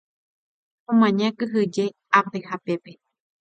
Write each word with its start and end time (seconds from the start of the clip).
Omaña 0.91 1.27
kyhyje 1.37 1.85
ápe 2.19 2.37
ha 2.47 2.55
pépe. 2.65 2.91